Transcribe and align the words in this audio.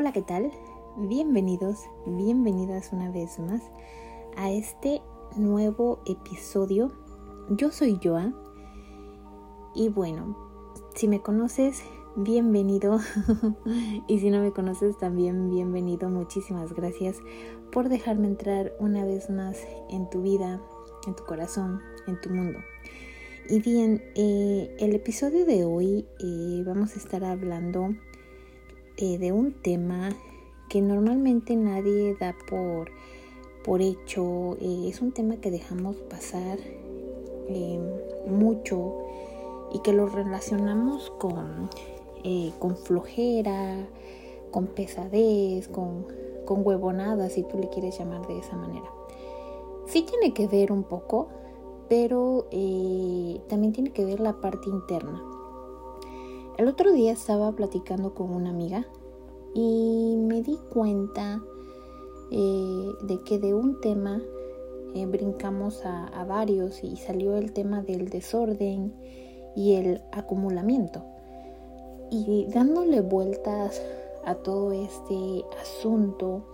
Hola, 0.00 0.12
¿qué 0.12 0.22
tal? 0.22 0.50
Bienvenidos, 0.96 1.84
bienvenidas 2.06 2.90
una 2.90 3.10
vez 3.10 3.38
más 3.38 3.60
a 4.34 4.50
este 4.50 5.02
nuevo 5.36 6.00
episodio. 6.06 6.90
Yo 7.50 7.70
soy 7.70 8.00
Joa 8.02 8.32
y 9.74 9.90
bueno, 9.90 10.38
si 10.94 11.06
me 11.06 11.20
conoces, 11.20 11.82
bienvenido 12.16 12.98
y 14.08 14.20
si 14.20 14.30
no 14.30 14.40
me 14.40 14.52
conoces 14.52 14.96
también 14.96 15.50
bienvenido. 15.50 16.08
Muchísimas 16.08 16.72
gracias 16.72 17.18
por 17.70 17.90
dejarme 17.90 18.28
entrar 18.28 18.72
una 18.78 19.04
vez 19.04 19.28
más 19.28 19.58
en 19.90 20.08
tu 20.08 20.22
vida, 20.22 20.62
en 21.06 21.14
tu 21.14 21.24
corazón, 21.24 21.78
en 22.06 22.18
tu 22.22 22.30
mundo. 22.30 22.58
Y 23.50 23.60
bien, 23.60 24.02
eh, 24.14 24.74
el 24.78 24.94
episodio 24.94 25.44
de 25.44 25.66
hoy 25.66 26.06
eh, 26.20 26.62
vamos 26.64 26.94
a 26.96 26.98
estar 26.98 27.22
hablando 27.22 27.90
eh, 29.00 29.18
de 29.18 29.32
un 29.32 29.52
tema 29.62 30.10
que 30.68 30.80
normalmente 30.80 31.56
nadie 31.56 32.16
da 32.20 32.34
por, 32.48 32.90
por 33.64 33.82
hecho. 33.82 34.56
es 34.60 35.00
un 35.00 35.12
tema 35.12 35.36
que 35.36 35.50
dejamos 35.50 35.96
pasar 35.96 36.58
mucho 38.28 38.98
y 39.72 39.80
que 39.80 39.92
lo 39.92 40.06
relacionamos 40.06 41.10
con, 41.18 41.68
con 42.60 42.76
flojera, 42.76 43.88
con 44.52 44.68
pesadez, 44.68 45.66
con, 45.66 46.06
con 46.44 46.64
huevonada, 46.64 47.28
si 47.28 47.42
tú 47.42 47.58
le 47.58 47.68
quieres 47.68 47.98
llamar 47.98 48.24
de 48.28 48.38
esa 48.38 48.56
manera. 48.56 48.88
Sí 49.86 50.02
tiene 50.02 50.32
que 50.32 50.46
ver 50.46 50.70
un 50.70 50.84
poco 50.84 51.28
pero 51.90 52.46
eh, 52.52 53.40
también 53.48 53.72
tiene 53.72 53.90
que 53.90 54.04
ver 54.04 54.20
la 54.20 54.40
parte 54.40 54.70
interna. 54.70 55.20
El 56.58 56.68
otro 56.68 56.92
día 56.92 57.12
estaba 57.12 57.52
platicando 57.52 58.14
con 58.14 58.30
una 58.30 58.50
amiga 58.50 58.86
y 59.54 60.16
me 60.18 60.42
di 60.42 60.58
cuenta 60.72 61.42
eh, 62.30 62.90
de 63.02 63.20
que 63.22 63.38
de 63.38 63.54
un 63.54 63.80
tema 63.80 64.20
eh, 64.94 65.06
brincamos 65.06 65.84
a, 65.84 66.06
a, 66.08 66.24
varios 66.24 66.84
y 66.84 66.96
salió 66.96 67.36
el 67.36 67.52
tema 67.52 67.82
del 67.82 68.08
desorden 68.08 68.94
y 69.56 69.74
el 69.74 70.02
acumulamiento. 70.12 71.04
Y 72.10 72.46
dándole 72.52 73.00
vueltas 73.00 73.80
a 74.24 74.34
todo 74.34 74.72
este 74.72 75.44
asunto, 75.60 76.44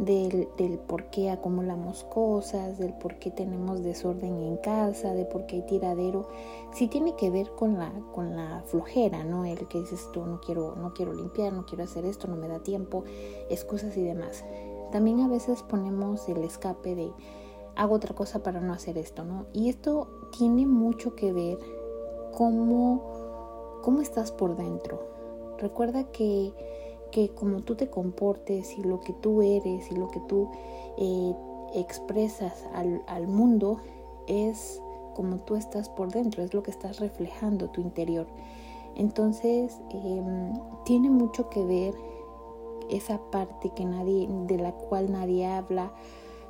del, 0.00 0.78
por 0.86 1.04
qué 1.10 1.30
acumulamos 1.30 2.04
cosas, 2.04 2.78
del 2.78 2.94
por 2.94 3.18
qué 3.18 3.30
tenemos 3.30 3.82
desorden 3.82 4.40
en 4.40 4.56
casa, 4.56 5.12
de 5.12 5.26
por 5.26 5.46
qué 5.46 5.56
hay 5.56 5.62
tiradero, 5.62 6.28
sí 6.72 6.88
tiene 6.88 7.14
que 7.16 7.30
ver 7.30 7.50
con 7.50 7.78
la, 7.78 7.92
con 8.12 8.34
la 8.34 8.62
flojera, 8.66 9.24
¿no? 9.24 9.44
El 9.44 9.68
que 9.68 9.80
dices 9.80 10.08
tú 10.12 10.24
no 10.24 10.40
quiero, 10.40 10.74
no 10.76 10.94
quiero 10.94 11.12
limpiar, 11.12 11.52
no 11.52 11.66
quiero 11.66 11.84
hacer 11.84 12.06
esto, 12.06 12.28
no 12.28 12.36
me 12.36 12.48
da 12.48 12.60
tiempo, 12.60 13.04
excusas 13.50 13.96
y 13.96 14.02
demás. 14.02 14.44
También 14.90 15.20
a 15.20 15.28
veces 15.28 15.62
ponemos 15.62 16.28
el 16.28 16.42
escape 16.44 16.94
de 16.94 17.12
hago 17.76 17.94
otra 17.94 18.14
cosa 18.14 18.42
para 18.42 18.60
no 18.60 18.72
hacer 18.72 18.96
esto, 18.96 19.24
¿no? 19.24 19.46
Y 19.52 19.68
esto 19.68 20.08
tiene 20.36 20.66
mucho 20.66 21.14
que 21.14 21.32
ver 21.32 21.58
cómo, 22.36 23.80
cómo 23.82 24.00
estás 24.00 24.32
por 24.32 24.56
dentro. 24.56 25.08
Recuerda 25.58 26.04
que 26.04 26.52
que 27.10 27.30
como 27.30 27.60
tú 27.60 27.74
te 27.74 27.88
comportes 27.88 28.76
y 28.78 28.82
lo 28.82 29.00
que 29.00 29.12
tú 29.12 29.42
eres 29.42 29.90
y 29.90 29.96
lo 29.96 30.08
que 30.10 30.20
tú 30.20 30.48
eh, 30.98 31.34
expresas 31.74 32.64
al, 32.74 33.28
mundo 33.28 33.78
es 34.26 34.80
como 35.14 35.38
tú 35.38 35.56
estás 35.56 35.88
por 35.88 36.10
dentro, 36.12 36.42
es 36.42 36.54
lo 36.54 36.62
que 36.62 36.70
estás 36.70 37.00
reflejando 37.00 37.68
tu 37.70 37.80
interior. 37.80 38.26
Entonces 38.96 39.78
em, 39.90 40.52
tiene 40.84 41.10
mucho 41.10 41.48
que 41.48 41.64
ver 41.64 41.94
esa 42.90 43.18
parte 43.30 43.70
que 43.70 43.84
nadie, 43.84 44.28
de 44.46 44.58
la 44.58 44.72
cual 44.72 45.12
nadie 45.12 45.46
habla. 45.46 45.92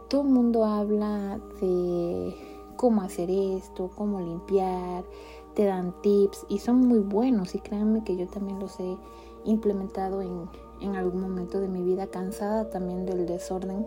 Todo 0.08 0.22
el 0.22 0.28
mundo 0.28 0.64
habla 0.64 1.41
de 1.61 2.34
cómo 2.77 3.02
hacer 3.02 3.30
esto, 3.30 3.90
cómo 3.95 4.20
limpiar, 4.20 5.05
te 5.55 5.64
dan 5.64 5.95
tips 6.02 6.46
y 6.48 6.58
son 6.58 6.80
muy 6.86 7.01
buenos 7.01 7.55
y 7.55 7.58
créanme 7.58 8.05
que 8.05 8.17
yo 8.17 8.27
también 8.27 8.58
los 8.58 8.79
he 8.80 8.96
implementado 9.45 10.23
en, 10.23 10.48
en 10.80 10.96
algún 10.96 11.20
momento 11.20 11.61
de 11.61 11.68
mi 11.68 11.83
vida, 11.83 12.06
cansada 12.08 12.70
también 12.70 13.06
del 13.06 13.27
desorden, 13.27 13.86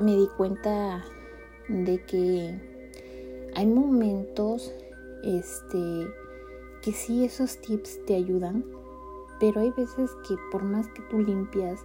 me 0.00 0.16
di 0.16 0.28
cuenta 0.36 1.04
de 1.68 2.04
que 2.04 2.60
hay 3.54 3.66
momentos 3.66 4.72
este 5.22 6.06
que 6.82 6.92
sí 6.92 7.24
esos 7.24 7.60
tips 7.62 8.04
te 8.04 8.14
ayudan, 8.14 8.64
pero 9.40 9.62
hay 9.62 9.70
veces 9.70 10.10
que 10.28 10.36
por 10.52 10.64
más 10.64 10.86
que 10.88 11.00
tú 11.08 11.18
limpias, 11.18 11.80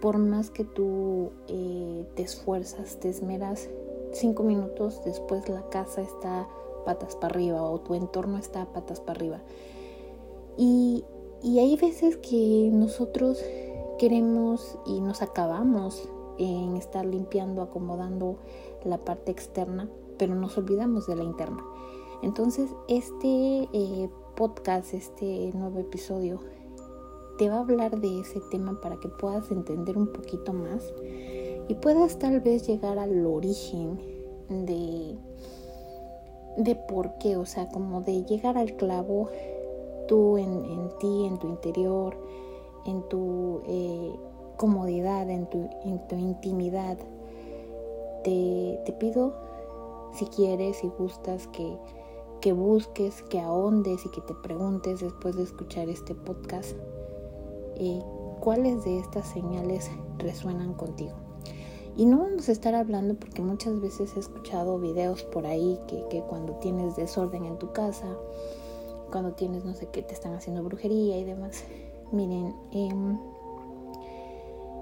por 0.00 0.18
más 0.18 0.50
que 0.50 0.64
tú 0.64 1.30
eh, 1.46 2.04
te 2.16 2.22
esfuerzas, 2.22 2.98
te 2.98 3.10
esmeras, 3.10 3.68
cinco 4.12 4.42
minutos 4.42 5.02
después 5.04 5.48
la 5.48 5.68
casa 5.68 6.00
está 6.00 6.48
patas 6.84 7.14
para 7.16 7.34
arriba 7.34 7.62
o 7.62 7.80
tu 7.80 7.94
entorno 7.94 8.38
está 8.38 8.66
patas 8.66 9.00
para 9.00 9.18
arriba. 9.18 9.42
Y 10.56 11.04
y 11.42 11.58
hay 11.58 11.76
veces 11.76 12.16
que 12.16 12.70
nosotros 12.72 13.42
queremos 13.98 14.78
y 14.86 15.00
nos 15.00 15.22
acabamos 15.22 16.08
en 16.38 16.76
estar 16.76 17.04
limpiando, 17.04 17.62
acomodando 17.62 18.36
la 18.84 18.98
parte 18.98 19.30
externa, 19.30 19.88
pero 20.18 20.34
nos 20.34 20.56
olvidamos 20.58 21.06
de 21.06 21.16
la 21.16 21.24
interna. 21.24 21.64
Entonces, 22.22 22.70
este 22.88 23.68
eh, 23.72 24.10
podcast, 24.34 24.94
este 24.94 25.52
nuevo 25.54 25.80
episodio, 25.80 26.40
te 27.38 27.48
va 27.48 27.56
a 27.56 27.60
hablar 27.60 28.00
de 28.00 28.20
ese 28.20 28.40
tema 28.50 28.80
para 28.80 28.96
que 28.96 29.08
puedas 29.08 29.50
entender 29.50 29.98
un 29.98 30.12
poquito 30.12 30.52
más 30.52 30.92
y 31.68 31.74
puedas 31.74 32.18
tal 32.18 32.40
vez 32.40 32.66
llegar 32.66 32.98
al 32.98 33.26
origen 33.26 33.98
de, 34.48 35.16
de 36.56 36.76
por 36.76 37.18
qué, 37.18 37.36
o 37.36 37.46
sea, 37.46 37.68
como 37.68 38.02
de 38.02 38.24
llegar 38.24 38.56
al 38.56 38.76
clavo 38.76 39.30
tú 40.06 40.38
en, 40.38 40.90
ti, 40.98 41.26
en 41.26 41.38
tu 41.38 41.48
interior, 41.48 42.16
en 42.86 43.02
tu 43.08 43.62
eh, 43.66 44.14
comodidad, 44.56 45.28
en 45.30 45.48
tu, 45.48 45.68
intimidad. 46.16 46.98
Te, 48.22 48.94
pido, 48.98 49.34
si 50.14 50.26
quieres, 50.26 50.78
si 50.78 50.88
gustas, 50.88 51.46
que, 51.48 51.76
que 52.40 52.52
busques, 52.52 53.22
que 53.22 53.40
ahondes 53.40 54.04
y 54.06 54.08
que 54.10 54.20
te 54.22 54.34
preguntes 54.34 55.00
después 55.00 55.36
de 55.36 55.42
escuchar 55.42 55.88
este 55.88 56.14
podcast 56.14 56.72
eh, 57.76 58.00
cuáles 58.40 58.84
de 58.84 58.98
estas 58.98 59.28
señales 59.28 59.90
resuenan 60.18 60.74
contigo. 60.74 61.14
Y 61.96 62.06
no 62.06 62.18
vamos 62.18 62.48
a 62.48 62.52
estar 62.52 62.74
hablando 62.74 63.14
porque 63.14 63.40
muchas 63.40 63.80
veces 63.80 64.16
he 64.16 64.20
escuchado 64.20 64.80
videos 64.80 65.22
por 65.22 65.46
ahí 65.46 65.78
que, 65.86 66.04
que 66.10 66.22
cuando 66.22 66.54
tienes 66.54 66.96
desorden 66.96 67.44
en 67.44 67.56
tu 67.58 67.72
casa, 67.72 68.08
cuando 69.14 69.34
tienes 69.34 69.64
no 69.64 69.74
sé 69.74 69.86
qué, 69.92 70.02
te 70.02 70.12
están 70.12 70.34
haciendo 70.34 70.64
brujería 70.64 71.16
y 71.16 71.22
demás. 71.22 71.62
Miren, 72.10 72.52
em, 72.72 73.16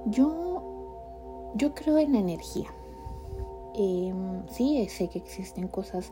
yo, 0.06 1.52
yo 1.54 1.74
creo 1.74 1.98
en 1.98 2.12
la 2.12 2.20
energía. 2.20 2.70
Em, 3.74 4.48
sí, 4.48 4.88
sé 4.88 5.10
que 5.10 5.18
existen 5.18 5.68
cosas 5.68 6.08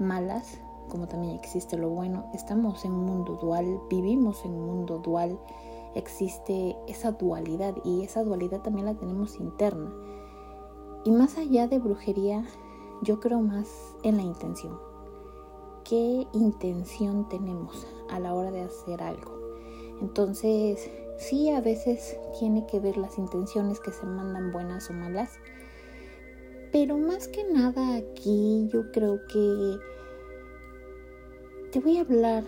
malas, 0.00 0.58
como 0.88 1.06
también 1.06 1.36
existe 1.36 1.78
lo 1.78 1.88
bueno. 1.90 2.24
Estamos 2.34 2.84
en 2.84 2.94
un 2.94 3.04
mundo 3.04 3.38
dual, 3.40 3.78
vivimos 3.88 4.44
en 4.44 4.54
un 4.54 4.66
mundo 4.66 4.98
dual. 4.98 5.38
Existe 5.94 6.76
esa 6.88 7.12
dualidad 7.12 7.76
y 7.84 8.02
esa 8.02 8.24
dualidad 8.24 8.62
también 8.62 8.86
la 8.86 8.94
tenemos 8.94 9.38
interna. 9.38 9.94
Y 11.04 11.12
más 11.12 11.38
allá 11.38 11.68
de 11.68 11.78
brujería, 11.78 12.44
yo 13.02 13.20
creo 13.20 13.40
más 13.40 13.68
en 14.02 14.16
la 14.16 14.22
intención 14.22 14.91
qué 15.88 16.26
intención 16.32 17.28
tenemos 17.28 17.86
a 18.10 18.18
la 18.18 18.34
hora 18.34 18.50
de 18.50 18.62
hacer 18.62 19.02
algo. 19.02 19.40
Entonces, 20.00 20.90
sí, 21.18 21.50
a 21.50 21.60
veces 21.60 22.18
tiene 22.38 22.66
que 22.66 22.80
ver 22.80 22.96
las 22.96 23.18
intenciones 23.18 23.80
que 23.80 23.92
se 23.92 24.04
mandan 24.04 24.50
buenas 24.50 24.90
o 24.90 24.92
malas, 24.92 25.38
pero 26.72 26.96
más 26.96 27.28
que 27.28 27.44
nada 27.44 27.96
aquí 27.96 28.68
yo 28.72 28.90
creo 28.92 29.20
que 29.28 29.78
te 31.70 31.80
voy 31.80 31.98
a 31.98 32.00
hablar 32.02 32.44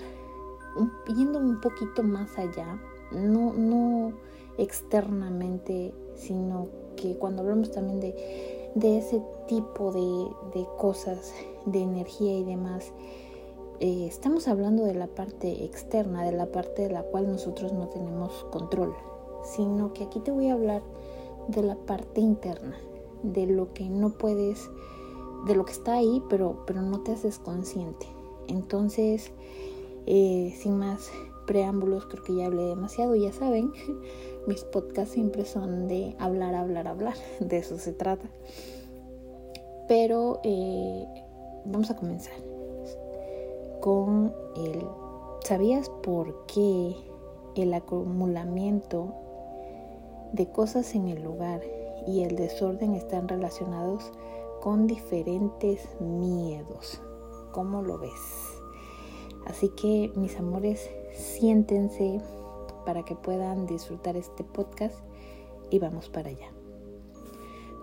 yendo 1.17 1.39
un 1.39 1.61
poquito 1.61 2.03
más 2.03 2.37
allá, 2.39 2.81
no, 3.13 3.53
no 3.53 4.13
externamente, 4.59 5.95
sino 6.17 6.69
que 6.97 7.17
cuando 7.17 7.43
hablamos 7.43 7.71
también 7.71 8.01
de, 8.01 8.71
de 8.75 8.99
ese 8.99 9.23
tipo 9.47 9.93
de, 9.93 10.59
de 10.59 10.67
cosas, 10.79 11.33
de 11.67 11.83
energía 11.83 12.37
y 12.37 12.45
demás, 12.45 12.93
eh, 13.81 14.07
estamos 14.07 14.47
hablando 14.47 14.85
de 14.85 14.95
la 14.95 15.09
parte 15.09 15.65
externa, 15.65 16.25
de 16.25 16.33
la 16.33 16.47
parte 16.47 16.83
de 16.83 16.91
la 16.91 17.03
cual 17.03 17.27
nosotros 17.27 17.73
no 17.73 17.89
tenemos 17.89 18.45
control, 18.53 18.95
sino 19.43 19.93
que 19.93 20.05
aquí 20.05 20.21
te 20.21 20.31
voy 20.31 20.49
a 20.49 20.55
hablar 20.55 20.83
de 21.49 21.63
la 21.63 21.75
parte 21.75 22.21
interna, 22.21 22.77
de 23.23 23.47
lo 23.47 23.73
que 23.73 23.89
no 23.89 24.11
puedes, 24.11 24.71
de 25.47 25.57
lo 25.57 25.65
que 25.65 25.73
está 25.73 25.95
ahí, 25.95 26.23
pero, 26.31 26.63
pero 26.67 26.83
no 26.83 27.01
te 27.01 27.13
haces 27.13 27.39
consciente. 27.39 28.07
Entonces, 28.47 29.33
eh, 30.07 30.55
sin 30.57 30.79
más, 30.79 31.11
preámbulos, 31.47 32.07
creo 32.07 32.23
que 32.23 32.37
ya 32.37 32.47
hablé 32.47 32.63
demasiado, 32.63 33.17
ya 33.17 33.33
saben, 33.33 33.73
mis 34.47 34.63
podcasts 34.65 35.15
siempre 35.15 35.45
son 35.45 35.89
de 35.89 36.15
hablar, 36.21 36.55
hablar, 36.55 36.87
hablar, 36.87 37.17
de 37.41 37.59
eso 37.59 37.77
se 37.79 37.93
trata. 37.93 38.29
Pero 39.89 40.41
eh, 40.45 41.07
vamos 41.67 41.91
a 41.91 41.97
comenzar 41.97 42.54
con 43.85 44.35
el, 44.57 44.83
¿sabías 45.41 45.91
por 45.91 46.47
qué 46.47 46.97
el 47.55 47.75
acumulamiento 47.75 49.13
de 50.33 50.51
cosas 50.51 50.95
en 50.95 51.07
el 51.09 51.23
lugar 51.23 51.61
y 52.07 52.23
el 52.23 52.35
desorden 52.35 52.95
están 52.95 53.29
relacionados 53.29 54.11
con 54.63 54.87
diferentes 54.87 55.87
miedos? 56.01 57.03
¿Cómo 57.53 57.83
lo 57.83 57.99
ves? 57.99 58.57
Así 59.45 59.69
que 59.69 60.11
mis 60.17 60.39
amores, 60.39 60.91
siéntense 61.13 62.23
para 62.87 63.05
que 63.05 63.17
puedan 63.17 63.67
disfrutar 63.67 64.17
este 64.17 64.45
podcast 64.45 64.97
y 65.69 65.79
vamos 65.79 66.09
para 66.09 66.31
allá. 66.31 66.51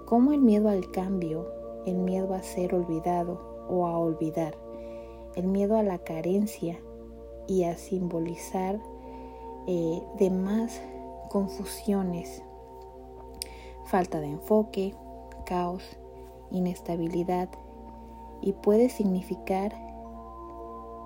¿Cómo 0.05 0.33
el 0.33 0.41
miedo 0.41 0.67
al 0.67 0.89
cambio, 0.89 1.45
el 1.85 1.99
miedo 1.99 2.33
a 2.33 2.41
ser 2.41 2.73
olvidado 2.73 3.67
o 3.69 3.85
a 3.85 3.99
olvidar, 3.99 4.70
el 5.35 5.47
miedo 5.47 5.77
a 5.77 5.83
la 5.83 5.99
carencia 5.99 6.79
y 7.47 7.63
a 7.63 7.77
simbolizar 7.77 8.79
eh, 9.67 10.01
demás 10.17 10.81
confusiones, 11.29 12.43
falta 13.85 14.19
de 14.19 14.27
enfoque, 14.27 14.95
caos, 15.45 15.83
inestabilidad 16.51 17.49
y 18.41 18.53
puede 18.53 18.89
significar 18.89 19.73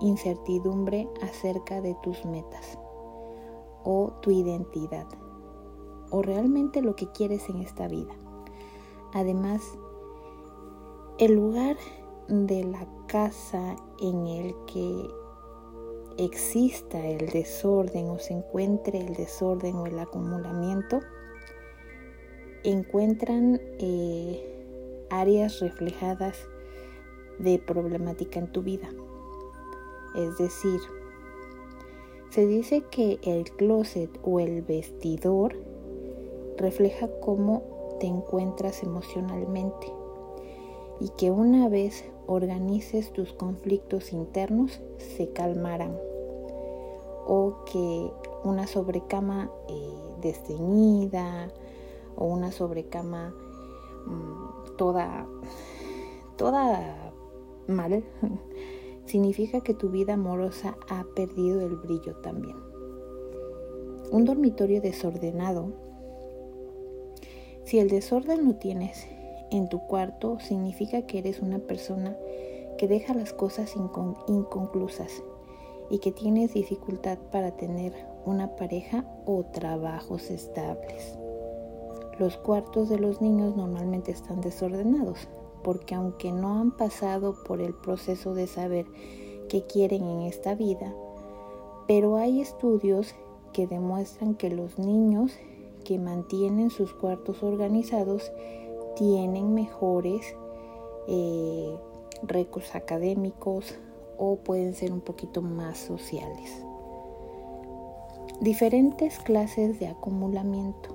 incertidumbre 0.01 1.07
acerca 1.21 1.81
de 1.81 1.95
tus 2.01 2.25
metas 2.25 2.77
o 3.83 4.13
tu 4.21 4.31
identidad 4.31 5.07
o 6.11 6.21
realmente 6.21 6.81
lo 6.81 6.95
que 6.95 7.11
quieres 7.11 7.49
en 7.49 7.61
esta 7.61 7.87
vida. 7.87 8.13
Además, 9.13 9.61
el 11.17 11.33
lugar 11.33 11.77
de 12.27 12.63
la 12.63 12.85
casa 13.15 13.77
en 14.01 14.27
el 14.27 14.53
que 14.65 15.09
exista 16.17 16.99
el 17.07 17.29
desorden 17.29 18.09
o 18.09 18.19
se 18.19 18.33
encuentre 18.33 18.99
el 18.99 19.13
desorden 19.13 19.77
o 19.77 19.85
el 19.85 19.97
acumulamiento, 19.99 20.99
encuentran 22.65 23.61
eh, 23.79 25.07
áreas 25.09 25.61
reflejadas 25.61 26.37
de 27.39 27.57
problemática 27.57 28.37
en 28.37 28.51
tu 28.51 28.63
vida. 28.63 28.89
Es 30.17 30.37
decir, 30.37 30.81
se 32.31 32.45
dice 32.45 32.83
que 32.91 33.17
el 33.23 33.45
closet 33.51 34.09
o 34.23 34.41
el 34.41 34.61
vestidor 34.61 35.55
refleja 36.57 37.07
cómo 37.21 37.63
te 38.01 38.07
encuentras 38.07 38.83
emocionalmente 38.83 39.87
y 40.99 41.07
que 41.17 41.31
una 41.31 41.69
vez 41.69 42.03
organices 42.27 43.11
tus 43.13 43.33
conflictos 43.33 44.13
internos 44.13 44.81
se 44.97 45.29
calmarán 45.31 45.97
o 47.27 47.63
que 47.71 48.11
una 48.43 48.67
sobrecama 48.67 49.51
eh, 49.69 49.93
desteñida 50.21 51.51
o 52.15 52.25
una 52.25 52.51
sobrecama 52.51 53.33
mm, 54.05 54.75
toda 54.77 55.27
toda 56.37 57.13
mal 57.67 58.03
significa 59.05 59.61
que 59.61 59.73
tu 59.73 59.89
vida 59.89 60.13
amorosa 60.13 60.77
ha 60.89 61.05
perdido 61.15 61.61
el 61.61 61.75
brillo 61.75 62.15
también. 62.17 62.57
Un 64.11 64.25
dormitorio 64.25 64.81
desordenado. 64.81 65.73
Si 67.63 67.79
el 67.79 67.89
desorden 67.89 68.45
lo 68.45 68.55
tienes 68.55 69.07
en 69.51 69.69
tu 69.69 69.79
cuarto, 69.87 70.39
significa 70.39 71.03
que 71.03 71.19
eres 71.19 71.39
una 71.39 71.59
persona 71.59 72.15
que 72.77 72.87
deja 72.87 73.13
las 73.13 73.33
cosas 73.33 73.75
inconclusas 74.27 75.23
y 75.89 75.99
que 75.99 76.11
tienes 76.11 76.53
dificultad 76.53 77.17
para 77.31 77.51
tener 77.51 77.93
una 78.25 78.55
pareja 78.55 79.05
o 79.25 79.43
trabajos 79.45 80.29
estables. 80.29 81.17
Los 82.17 82.37
cuartos 82.37 82.89
de 82.89 82.97
los 82.97 83.21
niños 83.21 83.55
normalmente 83.55 84.11
están 84.11 84.41
desordenados, 84.41 85.27
porque 85.63 85.95
aunque 85.95 86.31
no 86.31 86.59
han 86.59 86.71
pasado 86.71 87.35
por 87.45 87.61
el 87.61 87.73
proceso 87.73 88.33
de 88.33 88.47
saber 88.47 88.85
qué 89.49 89.63
quieren 89.63 90.03
en 90.03 90.21
esta 90.21 90.55
vida, 90.55 90.93
pero 91.87 92.17
hay 92.17 92.41
estudios 92.41 93.13
que 93.53 93.67
demuestran 93.67 94.35
que 94.35 94.49
los 94.49 94.79
niños 94.79 95.31
que 95.83 95.99
mantienen 95.99 96.71
sus 96.71 96.93
cuartos 96.93 97.43
organizados 97.43 98.31
tienen 98.95 99.53
mejores 99.53 100.35
eh, 101.07 101.77
récords 102.23 102.75
académicos 102.75 103.75
o 104.17 104.37
pueden 104.37 104.73
ser 104.73 104.91
un 104.91 105.01
poquito 105.01 105.41
más 105.41 105.77
sociales. 105.77 106.63
Diferentes 108.41 109.19
clases 109.19 109.79
de 109.79 109.87
acumulamiento. 109.87 110.89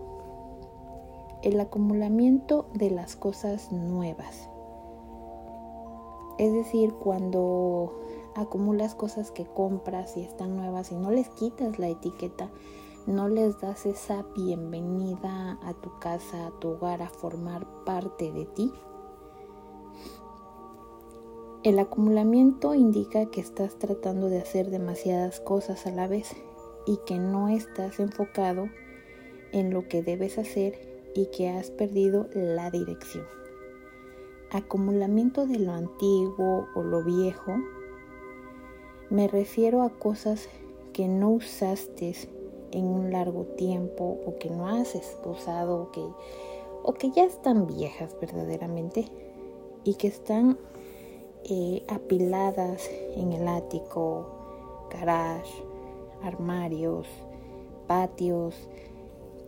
El 1.43 1.59
acumulamiento 1.59 2.67
de 2.75 2.91
las 2.91 3.17
cosas 3.17 3.73
nuevas. 3.73 4.49
Es 6.39 6.53
decir, 6.53 6.93
cuando 6.95 7.99
acumulas 8.35 8.95
cosas 8.95 9.31
que 9.31 9.47
compras 9.47 10.17
y 10.17 10.23
están 10.23 10.57
nuevas 10.57 10.93
y 10.93 10.97
no 10.97 11.11
les 11.11 11.29
quitas 11.31 11.79
la 11.79 11.89
etiqueta, 11.89 12.51
no 13.07 13.29
les 13.29 13.61
das 13.61 13.87
esa 13.87 14.25
bienvenida 14.35 15.59
a 15.63 15.75
tu 15.75 15.99
casa, 15.99 16.47
a 16.47 16.51
tu 16.61 16.71
hogar, 16.71 17.03
a 17.03 17.09
formar 17.09 17.67
parte 17.85 18.33
de 18.33 18.47
ti. 18.47 18.73
El 21.63 21.79
acumulamiento 21.79 22.75
indica 22.75 23.27
que 23.27 23.41
estás 23.41 23.79
tratando 23.79 24.29
de 24.29 24.41
hacer 24.41 24.71
demasiadas 24.71 25.41
cosas 25.41 25.87
a 25.87 25.91
la 25.91 26.09
vez 26.09 26.35
y 26.87 26.99
que 27.07 27.19
no 27.19 27.49
estás 27.49 28.01
enfocado 28.01 28.69
en 29.53 29.73
lo 29.73 29.89
que 29.89 30.03
debes 30.03 30.39
hacer 30.39 31.11
y 31.15 31.27
que 31.27 31.51
has 31.51 31.71
perdido 31.71 32.29
la 32.35 32.71
dirección 32.71 33.27
acumulamiento 34.51 35.47
de 35.47 35.59
lo 35.59 35.73
antiguo 35.73 36.69
o 36.75 36.83
lo 36.83 37.05
viejo, 37.05 37.57
me 39.09 39.29
refiero 39.29 39.83
a 39.83 39.91
cosas 39.91 40.49
que 40.93 41.09
no 41.09 41.31
usaste 41.31 42.15
en 42.73 42.85
un 42.85 43.13
largo 43.13 43.45
tiempo 43.45 44.19
o 44.27 44.39
que 44.39 44.51
no 44.51 44.69
has 44.69 44.95
usado 45.25 45.83
o 45.83 45.91
que, 45.91 46.05
o 46.83 46.93
que 46.95 47.11
ya 47.11 47.25
están 47.25 47.67
viejas 47.67 48.17
verdaderamente 48.21 49.07
y 49.85 49.95
que 49.95 50.09
están 50.09 50.59
eh, 51.45 51.83
apiladas 51.89 52.89
en 53.17 53.33
el 53.33 53.49
ático, 53.49 54.27
garage, 54.91 55.63
armarios, 56.23 57.07
patios, 57.87 58.55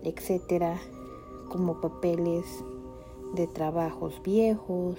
etcétera, 0.02 0.80
como 1.48 1.80
papeles, 1.80 2.46
de 3.34 3.46
trabajos 3.46 4.20
viejos, 4.22 4.96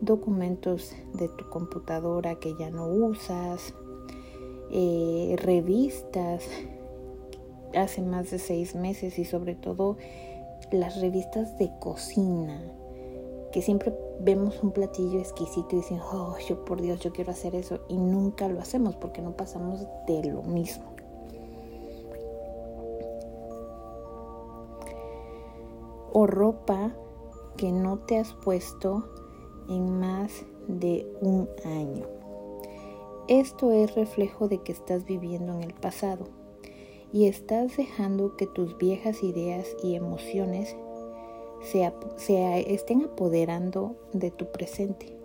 documentos 0.00 0.94
de 1.12 1.28
tu 1.28 1.48
computadora 1.48 2.34
que 2.36 2.54
ya 2.58 2.70
no 2.70 2.86
usas, 2.86 3.74
eh, 4.70 5.36
revistas 5.38 6.48
hace 7.76 8.02
más 8.02 8.30
de 8.30 8.38
seis 8.38 8.74
meses 8.74 9.18
y 9.18 9.24
sobre 9.24 9.54
todo 9.54 9.96
las 10.70 11.00
revistas 11.00 11.58
de 11.58 11.70
cocina 11.78 12.60
que 13.54 13.62
siempre 13.62 13.96
vemos 14.18 14.60
un 14.64 14.72
platillo 14.72 15.20
exquisito 15.20 15.68
y 15.76 15.76
decimos, 15.76 16.04
oh, 16.12 16.36
yo 16.48 16.64
por 16.64 16.82
Dios, 16.82 16.98
yo 16.98 17.12
quiero 17.12 17.30
hacer 17.30 17.54
eso 17.54 17.78
y 17.86 17.96
nunca 17.96 18.48
lo 18.48 18.60
hacemos 18.60 18.96
porque 18.96 19.22
no 19.22 19.36
pasamos 19.36 19.86
de 20.08 20.24
lo 20.24 20.42
mismo. 20.42 20.92
O 26.12 26.26
ropa 26.26 26.96
que 27.56 27.70
no 27.70 28.00
te 28.00 28.18
has 28.18 28.32
puesto 28.32 29.04
en 29.68 30.00
más 30.00 30.32
de 30.66 31.06
un 31.20 31.48
año. 31.64 32.06
Esto 33.28 33.70
es 33.70 33.94
reflejo 33.94 34.48
de 34.48 34.64
que 34.64 34.72
estás 34.72 35.04
viviendo 35.04 35.54
en 35.54 35.62
el 35.62 35.74
pasado 35.74 36.26
y 37.12 37.26
estás 37.26 37.76
dejando 37.76 38.36
que 38.36 38.46
tus 38.46 38.76
viejas 38.78 39.22
ideas 39.22 39.66
y 39.82 39.94
emociones 39.94 40.76
se, 41.62 41.90
se, 42.16 42.74
estén 42.74 43.04
apoderando 43.04 43.96
de 44.12 44.30
tu 44.30 44.50
presente. 44.50 45.16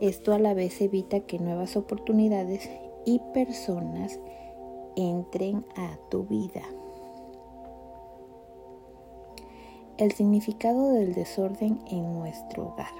Esto 0.00 0.32
a 0.32 0.38
la 0.38 0.54
vez 0.54 0.80
evita 0.80 1.20
que 1.20 1.38
nuevas 1.38 1.76
oportunidades 1.76 2.68
y 3.04 3.20
personas 3.32 4.18
entren 4.96 5.64
a 5.76 5.98
tu 6.10 6.24
vida. 6.24 6.62
El 9.98 10.12
significado 10.12 10.92
del 10.92 11.14
desorden 11.14 11.80
en 11.90 12.14
nuestro 12.14 12.68
hogar. 12.68 12.92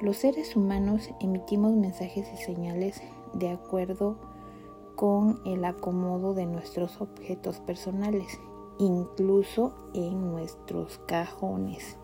Los 0.00 0.16
seres 0.16 0.56
humanos 0.56 1.10
emitimos 1.20 1.72
mensajes 1.74 2.28
y 2.34 2.36
señales 2.36 3.00
de 3.34 3.50
acuerdo 3.50 4.31
con 5.02 5.40
el 5.44 5.64
acomodo 5.64 6.32
de 6.32 6.46
nuestros 6.46 7.00
objetos 7.00 7.58
personales, 7.58 8.38
incluso 8.78 9.74
en 9.94 10.30
nuestros 10.30 11.00
cajones. 11.08 11.96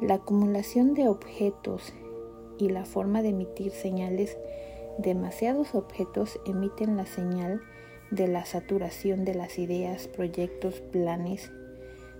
La 0.00 0.14
acumulación 0.14 0.94
de 0.94 1.06
objetos 1.06 1.92
y 2.56 2.70
la 2.70 2.86
forma 2.86 3.20
de 3.20 3.28
emitir 3.28 3.72
señales, 3.72 4.38
demasiados 4.96 5.74
objetos 5.74 6.40
emiten 6.46 6.96
la 6.96 7.04
señal 7.04 7.60
de 8.10 8.26
la 8.26 8.46
saturación 8.46 9.26
de 9.26 9.34
las 9.34 9.58
ideas, 9.58 10.08
proyectos, 10.08 10.80
planes 10.80 11.52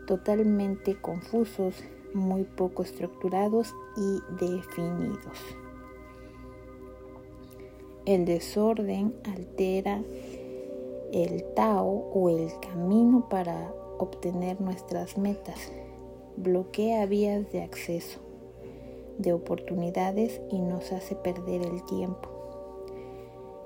totalmente 0.07 1.01
confusos, 1.01 1.83
muy 2.13 2.45
poco 2.45 2.83
estructurados 2.83 3.75
y 3.97 4.45
definidos. 4.45 5.39
El 8.09 8.25
desorden 8.25 9.13
altera 9.25 10.03
el 11.13 11.45
Tao 11.53 12.09
o 12.15 12.31
el 12.31 12.51
camino 12.59 13.29
para 13.29 13.71
obtener 13.99 14.63
nuestras 14.63 15.19
metas. 15.19 15.71
Bloquea 16.39 17.05
vías 17.05 17.53
de 17.53 17.61
acceso, 17.61 18.19
de 19.19 19.35
oportunidades 19.35 20.41
y 20.51 20.59
nos 20.59 20.91
hace 20.91 21.17
perder 21.17 21.61
el 21.61 21.85
tiempo, 21.85 22.31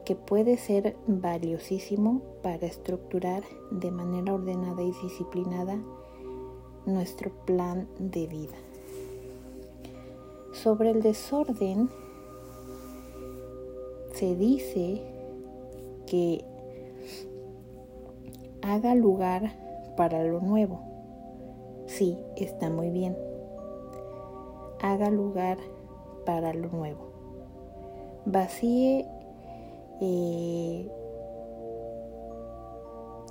que 0.05 0.17
puede 0.17 0.57
ser 0.57 0.97
valiosísimo 1.07 2.21
para 2.43 2.67
estructurar 2.67 3.45
de 3.71 3.93
manera 3.93 4.35
ordenada 4.35 4.83
y 4.83 4.91
disciplinada 5.05 5.79
nuestro 6.85 7.31
plan 7.47 7.87
de 8.01 8.27
vida. 8.27 8.57
Sobre 10.53 10.91
el 10.91 11.01
desorden, 11.01 11.91
se 14.23 14.37
dice 14.37 15.02
que 16.07 16.45
haga 18.62 18.95
lugar 18.95 19.50
para 19.97 20.23
lo 20.23 20.38
nuevo. 20.38 20.81
Sí, 21.87 22.17
está 22.37 22.71
muy 22.71 22.91
bien. 22.91 23.19
Haga 24.81 25.11
lugar 25.11 25.59
para 26.25 26.55
lo 26.55 26.69
nuevo. 26.69 27.11
Vacíe 28.25 29.09
eh, 30.00 30.88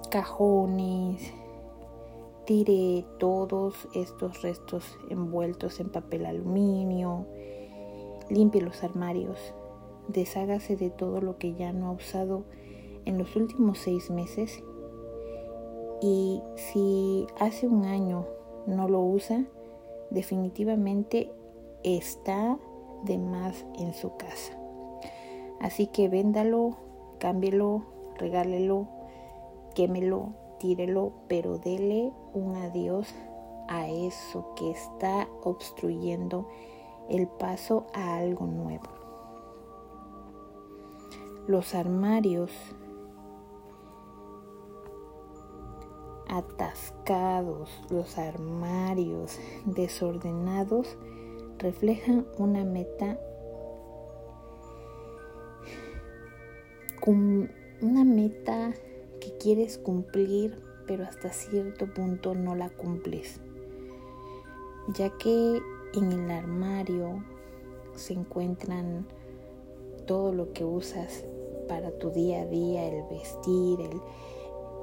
cajones, 0.10 1.22
tire 2.44 3.06
todos 3.18 3.76
estos 3.96 4.42
restos 4.42 4.84
envueltos 5.10 5.80
en 5.80 5.90
papel 5.90 6.26
aluminio, 6.26 7.28
limpie 8.30 8.60
los 8.60 8.84
armarios, 8.84 9.54
deshágase 10.08 10.76
de 10.76 10.90
todo 10.90 11.22
lo 11.22 11.38
que 11.38 11.54
ya 11.54 11.74
no 11.74 11.88
ha 11.88 11.92
usado 11.92 12.44
en 13.06 13.18
los 13.18 13.36
últimos 13.36 13.80
seis 13.80 14.10
meses 14.10 14.64
y 16.02 16.42
si 16.56 17.28
hace 17.40 17.68
un 17.68 17.86
año 17.86 18.26
no 18.66 18.88
lo 18.88 19.02
usa, 19.02 19.46
definitivamente 20.10 21.32
está 21.84 22.58
de 23.04 23.18
más 23.18 23.66
en 23.78 23.94
su 23.94 24.16
casa. 24.18 24.58
Así 25.60 25.88
que 25.88 26.10
véndalo, 26.10 26.78
cámbielo, 27.20 27.84
regálelo, 28.18 28.88
quémelo, 29.76 30.34
tírelo, 30.60 31.14
pero 31.28 31.60
dele 31.60 32.12
un 32.34 32.56
adiós 32.56 33.14
a 33.68 33.88
eso 33.88 34.54
que 34.56 34.72
está 34.72 35.28
obstruyendo 35.44 36.48
el 37.10 37.28
paso 37.28 37.86
a 37.94 38.18
algo 38.18 38.48
nuevo 38.48 39.01
los 41.48 41.76
armarios 41.76 42.52
atascados, 46.28 47.70
los 47.90 48.18
armarios 48.18 49.38
desordenados 49.66 50.98
reflejan 51.58 52.26
una 52.38 52.64
meta 52.64 53.20
una 57.08 58.04
meta 58.04 58.74
que 59.20 59.36
quieres 59.40 59.78
cumplir 59.78 60.62
pero 60.86 61.04
hasta 61.04 61.32
cierto 61.32 61.92
punto 61.92 62.36
no 62.36 62.56
la 62.56 62.70
cumples 62.70 63.42
ya 64.90 65.10
que 65.18 65.62
en 65.94 66.12
el 66.12 66.32
armario 66.32 67.24
se 67.96 68.14
encuentran 68.14 69.08
todo 70.06 70.34
lo 70.34 70.54
que 70.54 70.66
usas 70.66 71.26
para 71.68 71.92
tu 71.92 72.12
día 72.12 72.42
a 72.42 72.46
día, 72.46 72.88
el 72.88 73.04
vestir, 73.10 73.80
el, 73.80 74.02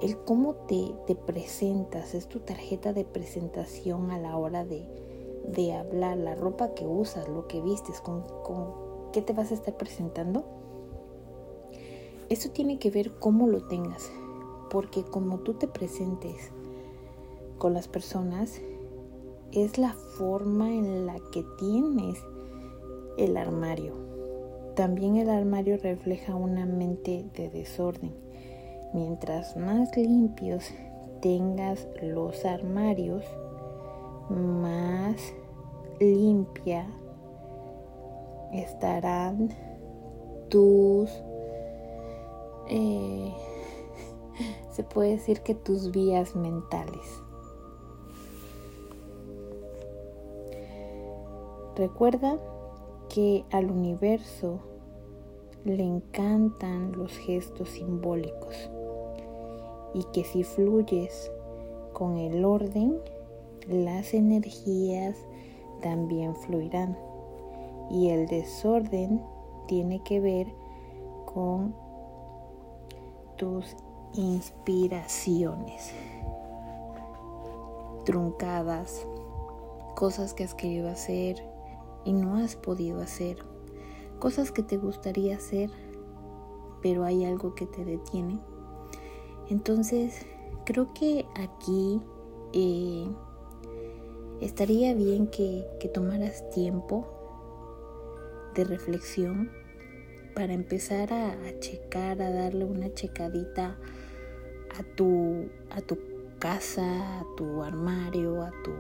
el 0.01 0.17
cómo 0.25 0.55
te, 0.55 0.95
te, 1.07 1.15
presentas, 1.15 2.15
es 2.15 2.29
tu 2.29 2.41
tarjeta 2.41 2.93
de 2.93 3.05
presentación 3.05 4.11
a 4.11 4.19
la 4.19 4.37
hora 4.37 4.65
de, 4.65 4.87
de 5.47 5.75
hablar, 5.75 6.17
la 6.17 6.35
ropa 6.35 6.75
que 6.75 6.87
usas, 6.87 7.29
lo 7.29 7.47
que 7.47 7.61
vistes, 7.61 8.01
con, 8.01 8.23
con 8.43 8.73
qué 9.13 9.23
te 9.23 9.33
vas 9.33 9.51
a 9.51 9.55
estar 9.55 9.77
presentando. 9.77 10.45
Eso 12.29 12.51
tiene 12.51 12.79
que 12.79 12.91
ver 12.91 13.19
cómo 13.19 13.49
lo 13.49 13.67
tengas, 13.67 14.11
porque 14.71 15.03
como 15.03 15.41
tú 15.41 15.55
te 15.55 15.69
presentes 15.69 16.53
con 17.59 17.75
las 17.75 17.89
personas, 17.89 18.61
es 19.53 19.79
la 19.79 19.93
forma 19.93 20.71
en 20.73 21.07
la 21.07 21.17
que 21.33 21.45
tienes 21.59 22.19
el 23.17 23.37
armario. 23.37 24.08
También 24.79 25.17
el 25.17 25.29
armario 25.29 25.77
refleja 25.77 26.37
una 26.37 26.65
mente 26.65 27.25
de 27.35 27.51
desorden. 27.51 28.15
Mientras 28.95 29.57
más 29.57 29.97
limpios 29.97 30.71
tengas 31.21 31.89
los 32.01 32.45
armarios, 32.45 33.25
más 34.31 35.17
limpia 35.99 36.87
estarán 38.53 39.49
tus, 40.49 41.11
eh, 42.69 43.35
se 44.71 44.85
puede 44.85 45.11
decir 45.11 45.41
que 45.41 45.57
tus 45.57 45.91
vías 45.91 46.37
mentales. 46.37 47.21
Recuerda 51.75 52.39
que 53.09 53.45
al 53.51 53.71
universo 53.71 54.61
le 55.65 55.83
encantan 55.83 56.93
los 56.93 57.13
gestos 57.13 57.71
simbólicos 57.71 58.71
y 59.95 60.05
que 60.13 60.25
si 60.25 60.45
fluyes 60.45 61.31
con 61.93 62.17
el 62.17 62.45
orden, 62.45 62.99
las 63.67 64.15
energías 64.15 65.17
también 65.83 66.35
fluirán. 66.35 66.97
Y 67.91 68.11
el 68.11 68.27
desorden 68.27 69.23
tiene 69.67 70.03
que 70.03 70.21
ver 70.21 70.47
con 71.25 71.75
tus 73.37 73.77
inspiraciones 74.15 75.93
truncadas, 78.05 79.07
cosas 79.95 80.35
que 80.35 80.45
has 80.45 80.55
querido 80.55 80.89
hacer 80.89 81.43
y 82.09 82.15
no 82.15 82.37
has 82.37 82.57
podido 82.57 83.03
hacer 83.03 83.37
cosas 84.19 84.51
que 84.51 84.63
te 84.63 84.79
gustaría 84.79 85.37
hacer, 85.37 85.71
pero 86.81 87.05
hay 87.05 87.27
algo 87.27 87.55
que 87.55 87.67
te 87.67 87.85
detiene. 87.85 88.41
Entonces, 89.51 90.25
creo 90.65 90.95
que 90.95 91.27
aquí 91.37 92.01
eh, 92.55 93.07
estaría 94.41 94.95
bien 94.95 95.27
que, 95.27 95.67
tomaras 95.93 96.49
tiempo 96.49 97.07
de 98.55 98.65
reflexión 98.65 99.51
para 100.35 100.55
empezar 100.55 101.13
a, 101.13 101.33
a, 101.33 101.59
checar, 101.59 102.23
a 102.23 102.31
darle 102.31 102.65
una 102.65 102.91
checadita 102.95 103.79
a 104.79 104.83
tu, 104.97 105.51
a 105.71 105.83
tu 105.83 105.99
casa, 106.39 107.21
a 107.21 107.25
tu 107.37 107.63
armario, 107.63 108.41
a 108.43 108.51
tu 108.65 108.73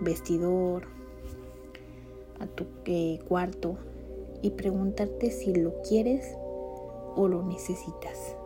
vestidor, 0.00 0.99
a 2.40 2.46
tu 2.46 2.64
eh, 2.86 3.20
cuarto, 3.28 3.76
y 4.42 4.50
preguntarte 4.50 5.30
si 5.30 5.54
lo 5.54 5.82
quieres 5.82 6.36
o 7.16 7.28
lo 7.28 7.42
necesitas. 7.42 8.36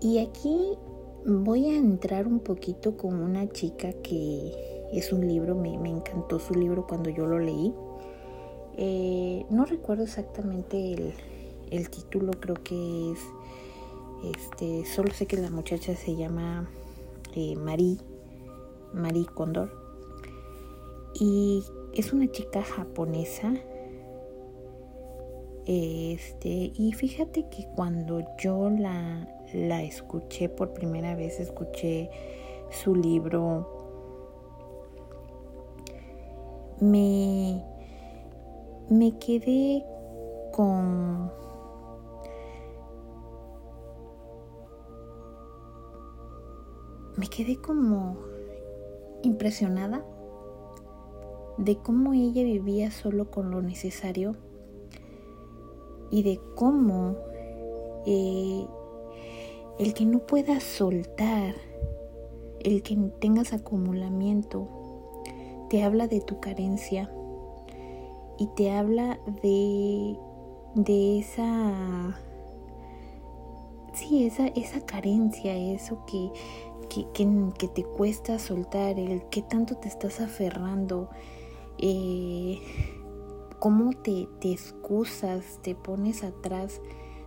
Y 0.00 0.18
aquí 0.18 0.76
voy 1.24 1.70
a 1.70 1.76
entrar 1.76 2.26
un 2.26 2.40
poquito 2.40 2.96
con 2.96 3.20
una 3.22 3.48
chica 3.48 3.92
que 3.92 4.88
es 4.92 5.12
un 5.12 5.26
libro, 5.26 5.54
me, 5.54 5.72
encantó 5.88 6.38
su 6.38 6.54
libro 6.54 6.86
cuando 6.86 7.10
yo 7.10 7.26
lo 7.26 7.38
leí. 7.38 7.74
Eh, 8.76 9.44
no 9.50 9.64
recuerdo 9.64 10.04
exactamente 10.04 11.14
el, 11.70 11.90
título, 11.90 12.32
creo 12.32 12.56
que 12.62 13.12
es, 13.12 13.18
este, 14.24 14.84
solo 14.86 15.12
sé 15.12 15.26
que 15.26 15.36
la 15.36 15.50
muchacha 15.50 15.94
se 15.94 16.16
llama 16.16 16.68
eh, 17.34 17.54
Marie, 17.56 17.98
Marie 18.92 19.26
Condor. 19.26 19.70
Y 21.14 21.62
es 21.94 22.12
una 22.12 22.30
chica 22.30 22.62
japonesa 22.62 23.54
Este, 25.66 26.72
y 26.74 26.92
fíjate 26.92 27.48
que 27.48 27.68
cuando 27.76 28.20
yo 28.38 28.68
la, 28.68 29.28
la 29.54 29.82
escuché 29.82 30.48
por 30.48 30.72
primera 30.72 31.14
vez, 31.14 31.38
escuché 31.38 32.10
su 32.70 32.96
libro, 32.96 33.82
me, 36.80 37.62
me 38.90 39.16
quedé 39.18 39.84
con 40.52 41.30
me 47.16 47.28
quedé 47.28 47.56
como 47.56 48.16
impresionada 49.22 50.04
de 51.58 51.76
cómo 51.76 52.12
ella 52.12 52.42
vivía 52.42 52.90
solo 52.90 53.30
con 53.30 53.50
lo 53.50 53.62
necesario 53.62 54.36
y 56.10 56.22
de 56.22 56.40
cómo 56.54 57.16
eh, 58.06 58.66
el 59.78 59.94
que 59.94 60.04
no 60.04 60.20
puedas 60.20 60.62
soltar, 60.62 61.54
el 62.60 62.82
que 62.82 62.96
tengas 63.20 63.52
acumulamiento, 63.52 64.68
te 65.70 65.82
habla 65.82 66.06
de 66.06 66.20
tu 66.20 66.38
carencia 66.38 67.10
y 68.38 68.46
te 68.48 68.70
habla 68.70 69.18
de, 69.42 70.16
de 70.74 71.18
esa, 71.18 72.20
sí, 73.94 74.26
esa, 74.26 74.48
esa 74.48 74.84
carencia, 74.84 75.56
eso 75.56 76.04
que, 76.06 76.30
que, 76.88 77.06
que, 77.58 77.68
te 77.68 77.84
cuesta 77.84 78.38
soltar, 78.38 78.98
el 78.98 79.24
que 79.30 79.42
tanto 79.42 79.76
te 79.76 79.88
estás 79.88 80.20
aferrando, 80.20 81.08
eh, 81.82 82.62
cómo 83.58 83.92
te, 83.92 84.28
te 84.40 84.52
excusas, 84.52 85.60
te 85.62 85.74
pones 85.74 86.24
atrás 86.24 86.80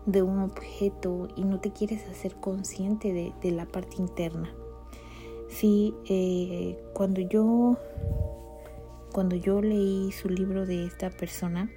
de 0.07 0.21
un 0.21 0.39
objeto 0.39 1.27
y 1.35 1.43
no 1.43 1.59
te 1.59 1.71
quieres 1.71 2.07
hacer 2.07 2.35
consciente 2.35 3.33
de, 3.41 3.51
la 3.51 3.67
parte 3.67 3.97
interna. 3.97 4.51
Sí, 5.49 5.93
eh, 6.09 6.81
cuando 6.93 7.21
yo 7.21 7.77
cuando 9.15 9.37
yo 9.37 9.61
leí 9.61 10.11
su 10.11 10.27
libro 10.27 10.65
de 10.65 10.85
esta 10.85 11.09
persona, 11.09 11.71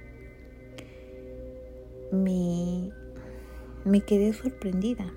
me, 2.11 2.91
me 3.85 4.01
quedé 4.01 4.33
sorprendida. 4.33 5.13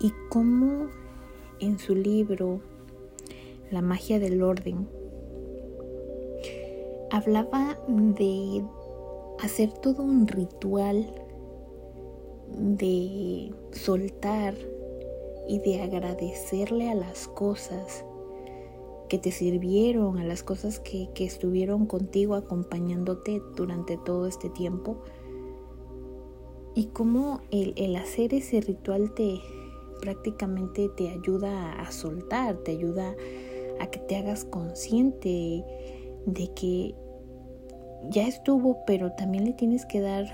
Y 0.00 0.12
cómo 0.30 0.88
en 1.60 1.78
su 1.78 1.94
libro, 1.94 2.62
La 3.72 3.80
magia 3.80 4.20
del 4.20 4.42
orden, 4.42 4.86
hablaba 7.10 7.78
de 7.88 8.62
hacer 9.40 9.72
todo 9.72 10.02
un 10.02 10.28
ritual 10.28 11.10
de 12.54 13.50
soltar 13.70 14.54
y 15.48 15.58
de 15.60 15.80
agradecerle 15.80 16.90
a 16.90 16.94
las 16.94 17.28
cosas 17.28 18.04
que 19.08 19.18
te 19.18 19.30
sirvieron, 19.30 20.18
a 20.18 20.24
las 20.24 20.42
cosas 20.42 20.78
que, 20.78 21.08
estuvieron 21.16 21.86
contigo 21.86 22.34
acompañándote 22.34 23.40
durante 23.56 23.96
todo 23.96 24.26
este 24.26 24.50
tiempo. 24.50 24.98
Y 26.74 26.88
cómo 26.88 27.40
el, 27.50 27.96
hacer 27.96 28.34
ese 28.34 28.60
ritual 28.60 29.14
te 29.14 29.40
prácticamente 30.02 30.88
te 30.88 31.10
ayuda 31.10 31.80
a 31.80 31.92
soltar, 31.92 32.56
te 32.58 32.72
ayuda 32.72 33.10
a 33.10 33.51
que 33.90 33.98
te 33.98 34.16
hagas 34.16 34.44
consciente 34.44 35.64
de 36.26 36.48
que 36.54 36.94
ya 38.08 38.26
estuvo, 38.26 38.84
pero 38.86 39.12
también 39.12 39.44
le 39.44 39.52
tienes 39.52 39.86
que 39.86 40.00
dar, 40.00 40.26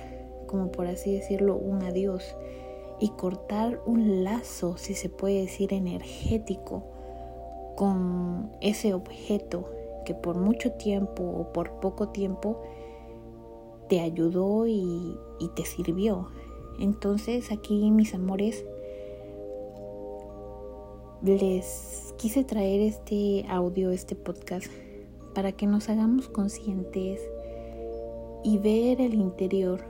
como 0.46 0.70
por 0.70 0.86
así 0.86 1.12
decirlo, 1.12 1.56
un 1.56 1.82
adiós 1.82 2.36
y 3.00 3.10
cortar 3.10 3.80
un 3.86 4.24
lazo, 4.24 4.76
si 4.76 4.94
se 4.94 5.08
puede 5.08 5.42
decir, 5.42 5.72
energético 5.72 6.84
con 7.76 8.50
ese 8.60 8.94
objeto 8.94 9.70
que 10.04 10.14
por 10.14 10.36
mucho 10.36 10.72
tiempo 10.72 11.22
o 11.22 11.52
por 11.52 11.80
poco 11.80 12.08
tiempo 12.08 12.60
te 13.88 14.00
ayudó 14.00 14.66
y, 14.66 15.16
te 15.54 15.64
sirvió. 15.64 16.28
Entonces 16.80 17.50
aquí, 17.52 17.90
mis 17.90 18.14
amores, 18.14 18.64
les 21.22 22.14
quise 22.16 22.44
traer 22.44 22.80
este 22.80 23.44
audio, 23.48 23.90
este 23.90 24.14
podcast, 24.14 24.66
para 25.34 25.52
que 25.52 25.66
nos 25.66 25.88
hagamos 25.88 26.28
conscientes 26.28 27.20
y 28.44 28.58
ver 28.58 29.00
el 29.00 29.14
interior, 29.14 29.84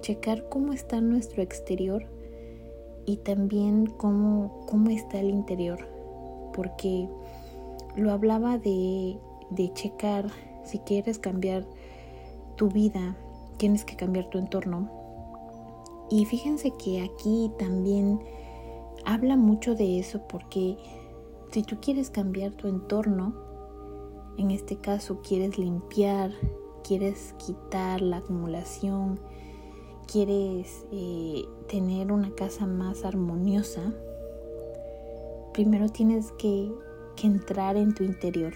checar 0.00 0.48
cómo 0.48 0.72
está 0.72 1.00
nuestro 1.00 1.42
exterior 1.42 2.06
y 3.06 3.16
también 3.18 3.86
cómo, 3.86 4.64
cómo 4.66 4.90
está 4.90 5.20
el 5.20 5.30
interior 5.30 5.98
porque 6.58 7.08
lo 7.94 8.10
hablaba 8.10 8.58
de, 8.58 9.16
de 9.50 9.72
checar 9.74 10.26
si 10.64 10.80
quieres 10.80 11.20
cambiar 11.20 11.64
tu 12.56 12.68
vida, 12.68 13.16
tienes 13.58 13.84
que 13.84 13.94
cambiar 13.94 14.28
tu 14.28 14.38
entorno. 14.38 14.90
Y 16.10 16.24
fíjense 16.24 16.72
que 16.72 17.00
aquí 17.00 17.50
también 17.56 18.20
habla 19.04 19.36
mucho 19.36 19.74
de 19.74 19.98
eso 19.98 20.22
porque 20.28 20.76
si 21.50 21.62
tú 21.62 21.78
quieres 21.80 22.10
cambiar 22.10 22.52
tu 22.52 22.68
entorno, 22.68 23.34
en 24.36 24.50
este 24.50 24.76
caso 24.76 25.20
quieres 25.20 25.58
limpiar, 25.58 26.32
quieres 26.86 27.34
quitar 27.38 28.00
la 28.00 28.18
acumulación, 28.18 29.18
quieres 30.10 30.86
eh, 30.92 31.44
tener 31.68 32.12
una 32.12 32.34
casa 32.34 32.66
más 32.66 33.04
armoniosa, 33.04 33.92
primero 35.52 35.88
tienes 35.88 36.32
que, 36.32 36.72
entrar 37.20 37.76
en 37.76 37.94
tu 37.94 38.04
interior 38.04 38.52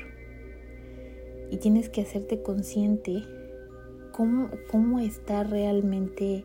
y 1.50 1.57
tienes 1.57 1.88
que 1.88 2.02
hacerte 2.02 2.44
consciente 2.44 3.24
cómo, 4.12 4.50
cómo 4.70 5.00
está 5.00 5.42
realmente 5.42 6.44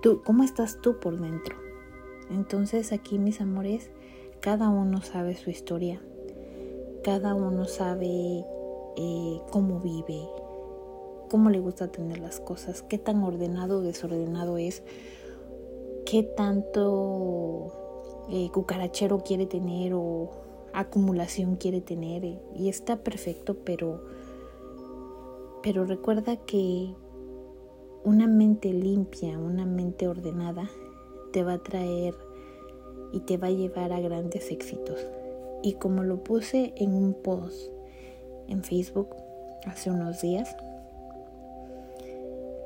tú, 0.00 0.22
cómo 0.24 0.44
estás 0.44 0.80
tú 0.80 1.00
por 1.00 1.18
dentro. 1.20 1.63
Entonces 2.30 2.92
aquí 2.92 3.18
mis 3.18 3.40
amores, 3.40 3.90
cada 4.40 4.68
uno 4.68 5.02
sabe 5.02 5.34
su 5.36 5.50
historia, 5.50 6.00
cada 7.02 7.34
uno 7.34 7.66
sabe 7.66 8.44
eh, 8.96 9.40
cómo 9.50 9.80
vive, 9.80 10.20
cómo 11.30 11.50
le 11.50 11.60
gusta 11.60 11.88
tener 11.88 12.18
las 12.18 12.40
cosas, 12.40 12.82
qué 12.82 12.98
tan 12.98 13.22
ordenado 13.22 13.78
o 13.78 13.82
desordenado 13.82 14.58
es, 14.58 14.82
qué 16.06 16.22
tanto 16.22 17.72
eh, 18.30 18.50
cucarachero 18.52 19.18
quiere 19.18 19.46
tener 19.46 19.94
o 19.94 20.30
acumulación 20.72 21.56
quiere 21.56 21.80
tener 21.80 22.24
eh, 22.24 22.40
y 22.54 22.68
está 22.68 22.96
perfecto, 22.96 23.56
pero 23.64 24.02
pero 25.62 25.86
recuerda 25.86 26.36
que 26.36 26.94
una 28.04 28.26
mente 28.26 28.70
limpia, 28.70 29.38
una 29.38 29.64
mente 29.64 30.06
ordenada 30.06 30.68
te 31.34 31.42
va 31.42 31.54
a 31.54 31.58
traer 31.58 32.14
y 33.12 33.18
te 33.20 33.36
va 33.38 33.48
a 33.48 33.50
llevar 33.50 33.92
a 33.92 33.98
grandes 33.98 34.52
éxitos. 34.52 35.04
Y 35.64 35.72
como 35.74 36.04
lo 36.04 36.22
puse 36.22 36.72
en 36.76 36.94
un 36.94 37.12
post 37.12 37.72
en 38.46 38.62
Facebook 38.62 39.16
hace 39.66 39.90
unos 39.90 40.22
días, 40.22 40.56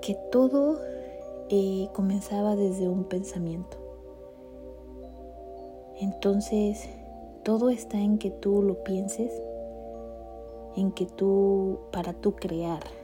que 0.03 0.19
todo 0.31 0.79
eh, 1.49 1.89
comenzaba 1.95 2.57
desde 2.57 2.91
un 2.91 3.05
pensamiento. 3.05 3.79
Entonces, 5.99 6.91
todo 7.45 7.71
está 7.71 7.99
en 7.99 8.19
que 8.19 8.31
tú 8.31 8.63
lo 8.63 8.85
pienses, 8.85 9.33
en 10.77 10.93
que 10.93 11.07
tú, 11.07 11.79
para 11.91 12.13
tú 12.13 12.37
crear. 12.37 12.98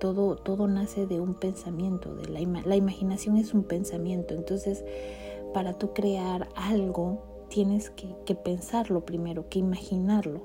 Todo, 0.00 0.34
todo 0.36 0.66
nace 0.66 1.06
de 1.06 1.20
un 1.20 1.34
pensamiento, 1.34 2.14
de 2.14 2.28
la, 2.28 2.40
la 2.64 2.76
imaginación 2.76 3.36
es 3.36 3.54
un 3.54 3.62
pensamiento. 3.62 4.34
Entonces, 4.34 4.84
para 5.54 5.74
tú 5.74 5.92
crear 5.92 6.48
algo, 6.56 7.18
tienes 7.48 7.90
que, 7.90 8.16
que 8.24 8.34
pensarlo 8.34 9.04
primero, 9.04 9.48
que 9.48 9.58
imaginarlo. 9.58 10.40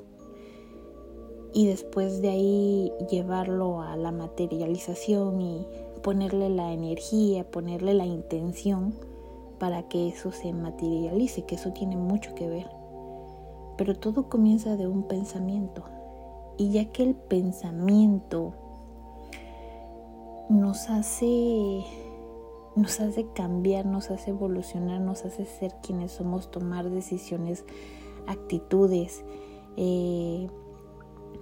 Y 1.53 1.67
después 1.67 2.21
de 2.21 2.29
ahí 2.29 2.91
llevarlo 3.09 3.81
a 3.81 3.95
la 3.95 4.11
materialización 4.11 5.41
y 5.41 5.65
ponerle 6.03 6.49
la 6.49 6.73
energía, 6.73 7.49
ponerle 7.49 7.93
la 7.93 8.05
intención 8.05 8.93
para 9.57 9.87
que 9.87 10.09
eso 10.09 10.31
se 10.31 10.51
materialice, 10.51 11.45
que 11.45 11.55
eso 11.55 11.71
tiene 11.71 11.95
mucho 11.95 12.35
que 12.35 12.49
ver. 12.49 12.69
Pero 13.77 13.95
todo 13.95 14.27
comienza 14.27 14.75
de 14.75 14.87
un 14.87 15.03
pensamiento. 15.03 15.83
Y 16.57 16.71
ya 16.71 16.91
que 16.91 17.03
el 17.03 17.15
pensamiento 17.15 18.53
nos 20.49 20.89
hace 20.89 21.83
nos 22.75 22.99
hace 22.99 23.25
cambiar, 23.33 23.85
nos 23.85 24.11
hace 24.11 24.31
evolucionar, 24.31 24.99
nos 24.99 25.23
hace 25.23 25.45
ser 25.45 25.73
quienes 25.81 26.11
somos, 26.11 26.51
tomar 26.51 26.89
decisiones, 26.89 27.63
actitudes, 28.27 29.23
eh, 29.77 30.47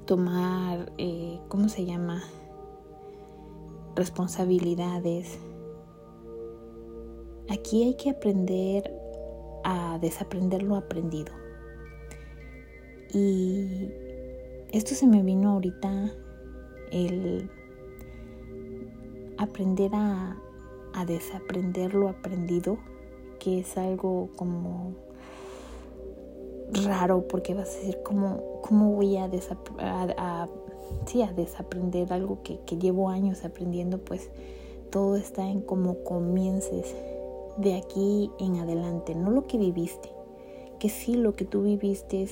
tomar, 0.06 0.92
eh, 1.00 1.39
¿cómo 1.48 1.70
se 1.70 1.86
llama? 1.86 2.22
responsabilidades. 3.96 5.38
Aquí 7.50 7.84
hay 7.84 7.96
que 7.96 8.10
aprender 8.10 8.92
a 9.63 10.00
desaprender 10.00 10.63
lo 10.63 10.76
aprendido. 10.76 11.34
Y 13.13 13.92
esto 14.72 14.96
se 14.96 15.08
me 15.08 15.22
vino 15.22 15.52
ahorita 15.52 16.12
el 16.92 17.50
aprender 19.38 19.91
a, 19.93 20.38
desaprender 21.08 21.96
lo 21.96 22.08
aprendido, 22.08 22.78
que 23.39 23.60
es 23.60 23.78
algo 23.78 24.30
como 24.36 24.93
raro 26.86 27.28
porque 27.28 27.54
vas 27.54 27.69
a 27.69 27.80
decir 27.80 27.98
cómo, 28.04 28.62
cómo 28.62 28.91
voy 28.91 29.17
a, 29.17 29.26
a, 29.26 30.48
desaprender 31.36 32.13
algo 32.13 32.43
que, 32.43 32.60
que, 32.65 32.78
llevo 32.78 33.10
años 33.10 33.43
aprendiendo, 33.43 33.98
pues 34.00 34.30
todo 34.91 35.15
está 35.15 35.50
en 35.50 35.62
cómo 35.62 36.04
comiences 36.04 36.96
de 37.58 37.76
aquí 37.76 38.32
en 38.39 38.58
adelante, 38.58 39.15
no 39.15 39.32
lo 39.32 39.48
que 39.48 39.58
viviste, 39.58 40.10
que 40.80 40.89
sí 40.89 41.15
lo 41.15 41.36
que 41.36 41.46
tú 41.46 41.63
viviste 41.63 42.24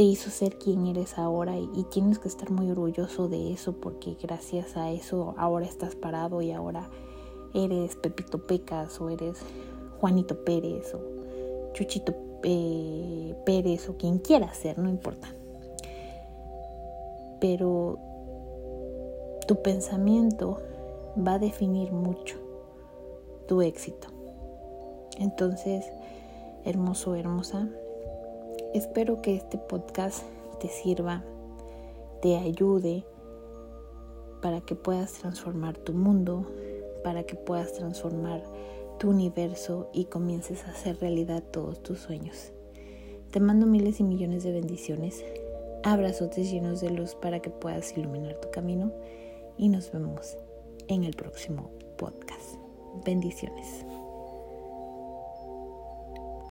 te 0.00 0.04
hizo 0.04 0.30
ser 0.30 0.56
quien 0.56 0.86
eres 0.86 1.18
ahora 1.18 1.58
y, 1.58 1.84
tienes 1.90 2.18
que 2.18 2.28
estar 2.28 2.50
muy 2.50 2.70
orgulloso 2.70 3.28
de 3.28 3.52
eso 3.52 3.74
porque 3.74 4.16
gracias 4.18 4.78
a 4.78 4.90
eso 4.90 5.34
ahora 5.36 5.66
estás 5.66 5.94
parado 5.94 6.40
y 6.40 6.52
ahora 6.52 6.88
eres 7.52 7.96
Pepito 7.96 8.46
Pecas 8.46 8.98
o 8.98 9.10
eres 9.10 9.36
Juanito 10.00 10.42
Pérez 10.42 10.94
o 10.94 11.00
Chuchito 11.74 12.14
eh, 12.44 13.34
Pérez 13.44 13.90
o 13.90 13.98
quien 13.98 14.20
quiera 14.20 14.54
ser, 14.54 14.78
no 14.78 14.88
importa. 14.88 15.28
Pero 17.38 17.98
tu 19.46 19.60
pensamiento 19.60 20.62
va 21.14 21.34
a 21.34 21.38
definir 21.38 21.92
mucho 21.92 22.38
tu 23.46 23.60
éxito. 23.60 24.08
Entonces, 25.18 25.84
hermoso, 26.64 27.16
hermosa, 27.16 27.68
espero 28.74 29.20
que 29.22 29.34
este 29.34 29.58
podcast 29.58 30.24
te 30.60 30.68
sirva, 30.68 31.24
te 32.22 32.36
ayude 32.36 33.04
para 34.42 34.60
que 34.60 34.74
puedas 34.74 35.12
transformar 35.14 35.76
tu 35.76 35.92
mundo, 35.92 36.46
para 37.02 37.24
que 37.24 37.34
puedas 37.34 37.72
transformar 37.72 38.42
tu 38.98 39.10
universo 39.10 39.88
y 39.92 40.04
comiences 40.04 40.64
a 40.64 40.70
hacer 40.70 40.98
realidad 41.00 41.42
todos 41.50 41.82
tus 41.82 41.98
sueños. 41.98 42.52
Te 43.30 43.40
mando 43.40 43.66
miles 43.66 44.00
y 44.00 44.04
millones 44.04 44.44
de 44.44 44.52
bendiciones, 44.52 45.24
abrazotes 45.82 46.50
llenos 46.50 46.80
de 46.80 46.90
luz 46.90 47.14
para 47.14 47.40
que 47.40 47.50
puedas 47.50 47.96
iluminar 47.96 48.40
tu 48.40 48.50
camino 48.50 48.92
y 49.56 49.68
nos 49.68 49.92
vemos 49.92 50.36
en 50.88 51.04
el 51.04 51.14
próximo 51.14 51.70
podcast. 51.96 52.56
Bendiciones. 53.04 53.84